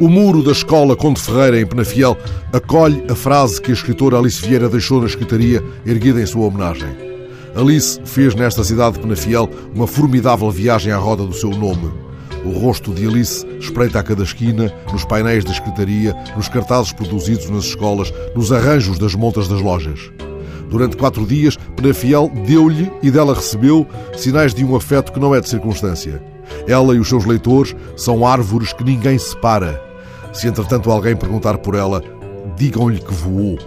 [0.00, 2.16] O muro da escola Conde Ferreira, em Penafiel,
[2.54, 6.88] acolhe a frase que a escritora Alice Vieira deixou na escritaria, erguida em sua homenagem.
[7.54, 11.92] Alice fez nesta cidade de Penafiel uma formidável viagem à roda do seu nome.
[12.46, 17.50] O rosto de Alice espreita a cada esquina, nos painéis da escritaria, nos cartazes produzidos
[17.50, 20.10] nas escolas, nos arranjos das montas das lojas.
[20.70, 23.86] Durante quatro dias, Penafiel deu-lhe e dela recebeu
[24.16, 26.22] sinais de um afeto que não é de circunstância.
[26.66, 29.89] Ela e os seus leitores são árvores que ninguém separa.
[30.32, 32.02] Se entretanto alguém perguntar por ela,
[32.56, 33.58] digam-lhe que voou.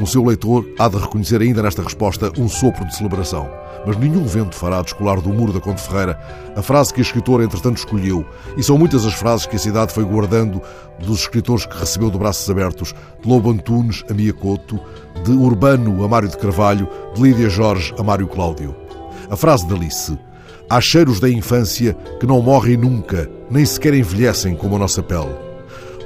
[0.00, 3.50] O seu leitor há de reconhecer ainda nesta resposta um sopro de celebração.
[3.84, 6.18] Mas nenhum vento fará descolar do muro da Conde Ferreira
[6.54, 8.24] a frase que a escritora entretanto escolheu.
[8.56, 10.62] E são muitas as frases que a cidade foi guardando
[11.00, 14.78] dos escritores que recebeu de braços abertos, de Lobo Antunes a Mia Couto,
[15.24, 18.76] de Urbano a Mário de Carvalho, de Lídia Jorge a Mário Cláudio.
[19.28, 20.18] A frase de Alice.
[20.68, 25.49] Há cheiros da infância que não morrem nunca, nem sequer envelhecem como a nossa pele.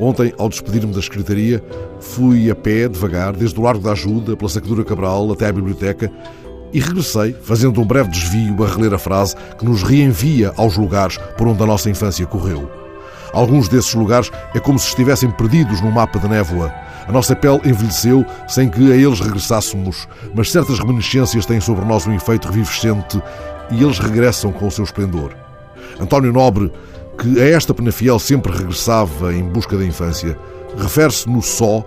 [0.00, 1.62] Ontem, ao despedir-me da secretaria,
[2.00, 6.10] fui a pé, devagar, desde o Largo da Ajuda, pela Sacadura Cabral até à biblioteca
[6.72, 11.16] e regressei, fazendo um breve desvio a reler a frase que nos reenvia aos lugares
[11.38, 12.68] por onde a nossa infância correu.
[13.32, 16.72] Alguns desses lugares é como se estivessem perdidos num mapa de névoa.
[17.06, 22.06] A nossa pele envelheceu sem que a eles regressássemos, mas certas reminiscências têm sobre nós
[22.06, 23.20] um efeito revivescente
[23.70, 25.32] e eles regressam com o seu esplendor.
[26.00, 26.72] António Nobre
[27.18, 30.38] que a esta Penafiel sempre regressava em busca da infância,
[30.76, 31.84] refere-se no só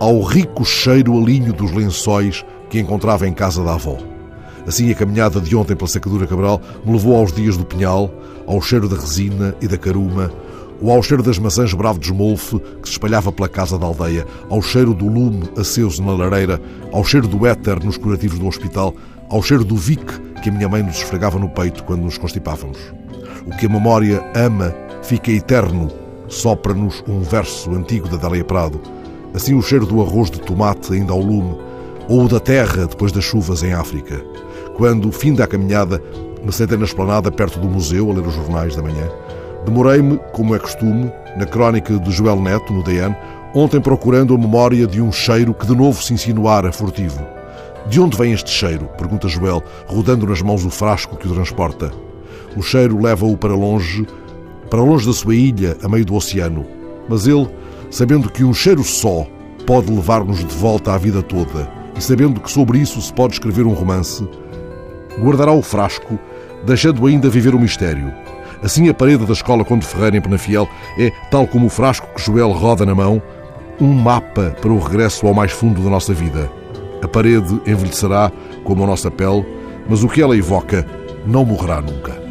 [0.00, 3.98] ao rico cheiro alinho dos lençóis que encontrava em casa da avó.
[4.66, 8.12] Assim, a caminhada de ontem pela Sacadura Cabral me levou aos dias do Pinhal,
[8.46, 10.30] ao cheiro da resina e da caruma,
[10.82, 14.26] ou ao cheiro das maçãs bravo de esmolfe que se espalhava pela casa da aldeia,
[14.50, 18.92] ao cheiro do lume aceso na lareira, ao cheiro do éter nos curativos do hospital,
[19.30, 20.04] ao cheiro do vic
[20.42, 22.78] que a minha mãe nos esfregava no peito quando nos constipávamos.
[23.46, 25.88] O que a memória ama fica eterno,
[26.28, 28.80] sopra-nos um verso antigo da Délia Prado.
[29.32, 31.56] Assim o cheiro do arroz de tomate ainda ao lume,
[32.08, 34.20] ou da terra depois das chuvas em África.
[34.76, 36.02] Quando, fim da caminhada,
[36.44, 39.08] me sentei na esplanada perto do museu a ler os jornais da manhã,
[39.64, 43.16] demorei-me, como é costume, na crónica de Joel Neto, no DN,
[43.54, 47.24] ontem procurando a memória de um cheiro que de novo se insinuara furtivo.
[47.86, 48.88] De onde vem este cheiro?
[48.96, 51.90] pergunta Joel, rodando nas mãos o frasco que o transporta.
[52.56, 54.06] O cheiro leva-o para longe,
[54.70, 56.64] para longe da sua ilha, a meio do oceano.
[57.08, 57.48] Mas ele,
[57.90, 59.26] sabendo que um cheiro só
[59.66, 63.66] pode levar-nos de volta à vida toda, e sabendo que sobre isso se pode escrever
[63.66, 64.26] um romance,
[65.20, 66.18] guardará o frasco,
[66.64, 68.21] deixando ainda viver o mistério.
[68.62, 70.68] Assim, a parede da escola Conde Ferreira, em Penafiel,
[70.98, 73.20] é, tal como o frasco que Joel roda na mão,
[73.80, 76.48] um mapa para o regresso ao mais fundo da nossa vida.
[77.02, 78.30] A parede envelhecerá
[78.62, 79.44] como a nossa pele,
[79.88, 80.86] mas o que ela evoca
[81.26, 82.21] não morrerá nunca.